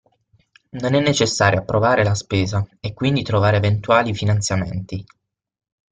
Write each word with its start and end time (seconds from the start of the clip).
Non 0.79 0.95
è 0.95 0.99
necessario 0.99 1.59
approvare 1.59 2.03
la 2.03 2.15
spesa 2.15 2.67
e 2.79 2.91
quindi 2.91 3.21
trovare 3.21 3.57
eventuali 3.57 4.15
finanziamenti. 4.15 5.05